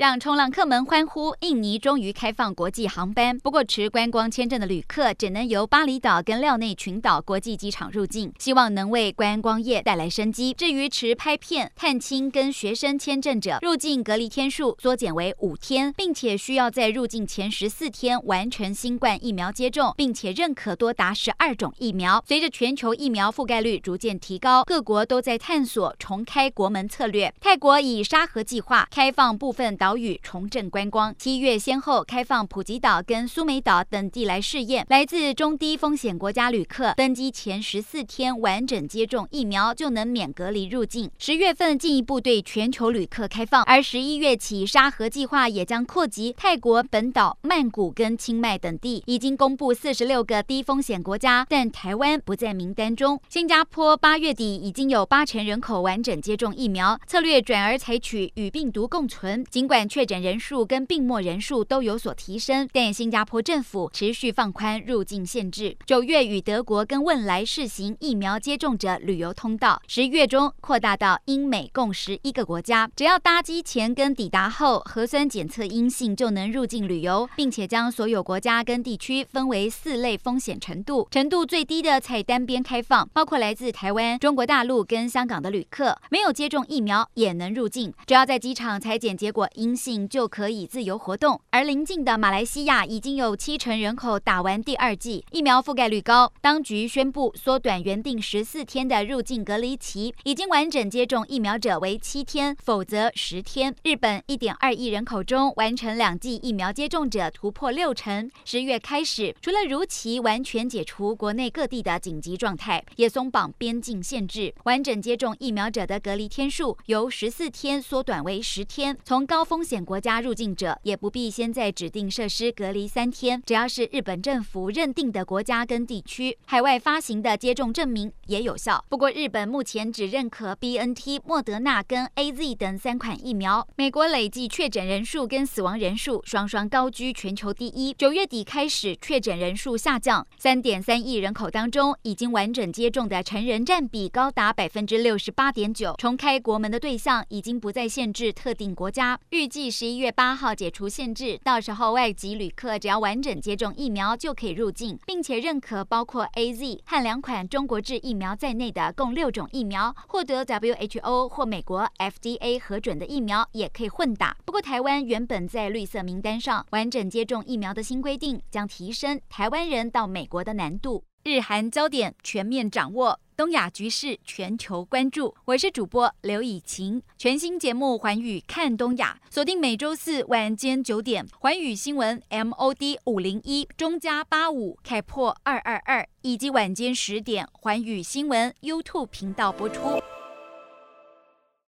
[0.00, 1.36] 让冲浪客们欢呼！
[1.40, 10.54] 印尼终于开放国际航班，不过持观光签证的旅客只能由巴厘岛跟廖内群岛国际机场入境，希望能为观光业带来生机。
[10.54, 22.24] 至于持拍片、探亲跟学生签证者，入境隔离天数缩减为五天，并且需要在入境前十四天完成新冠疫苗接种，并且认可多达十二种疫苗。
[22.26, 27.30] 随着全球疫苗覆盖率逐渐提高，各国都在探索重开国门策略。
[27.38, 29.89] 泰国以沙盒计划开放部分岛。
[29.90, 34.86] 岛屿重振观光，七月先后开放普吉岛跟苏梅岛等地来试验。
[34.88, 41.10] 来自中低风险国家旅客登机前十四天完整接种疫苗，就能免隔离入境。
[41.18, 49.02] 十月份进一步对全球旅客开放，而十一月起沙盒计划也将扩及泰国本岛、曼谷跟清迈等地。
[49.06, 53.20] 已经公布四十六个低风险国家，但台湾不在名单中。
[53.28, 59.79] 新加坡八月底已经有八成人口完整接种疫苗，策略转而采取与病毒共存，尽管。
[59.88, 65.76] 确诊人数跟病末人数都有所提升，但新加坡政府持续放宽入境限制。
[65.86, 72.90] 九月与德国跟汶莱试行疫苗接种者旅游通道，十月中扩大到英美共十一个国家。
[72.94, 89.69] 只要搭机前跟抵达后核酸检测阴性，就能入境旅游，并且将所有国家跟地区分为四类风险程度，程度最低的采单边开放，包括来自台湾、中国大陆跟香港的旅客，没有接种疫苗也能入境，只要在机场采检结果阴。
[89.70, 96.32] 阴性就可以自由活动，而邻近的马来西亚已经有七成人口打完第二剂，疫苗覆盖率高。
[96.40, 103.72] 当局宣布缩短原定十四天的入境隔离期，已经完整接种疫苗者为七天，否则十天。
[103.84, 108.28] 日本一点二亿人口中完成两剂疫苗接种者突破六成。
[108.44, 119.59] 十月开始，除了如期完全解除国内各地的紧急状态，也松绑边境限制，完整接种疫苗者的隔离天数由十四天缩短为十天，从高峰。
[119.60, 128.82] 风险国家入境者也不必先在指定设施隔离三天，只要是日本政府认定的国家跟地区，海外发行的接种证明也有效。
[128.88, 133.68] 不过，日本目前只认可 BNT、莫德纳跟 AZ 等三款疫苗。
[133.76, 137.92] 美国累计确诊人数跟死亡人数双双高居全球第一。
[137.92, 145.94] 九月底开始，确诊人数下降，三点三亿人口当中，已经完整接种的成人占比高达百分之六十八点九。
[145.98, 149.50] 重开国门的对象已经不再限制特定国家，预。
[149.50, 164.36] 计十一月八号解除限制，到时候外籍旅客只要完整接种疫苗就可以入境，并且认可包括 AZ 和两款中国制疫苗在内的共六种疫苗，获得 WHO 或美国 FDA 核准的疫苗也可以混打。
[164.44, 171.02] 不过，台湾原本在绿色名单上，完整接种疫苗的新规定将提升台湾人到美国的难度。
[171.24, 173.18] 日韩焦点全面掌握。
[173.40, 177.02] 东亚局势全球关注，我是主播刘以晴。
[177.16, 189.80] 全新节目《环宇看东亚》，锁定每周四晚间九点，环宇新闻 MOD 五零一中加八五开破二二二，以及晚间十点，环宇新闻 YouTube 频道播出。